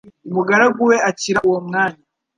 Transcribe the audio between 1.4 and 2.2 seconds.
uwo mwanya.»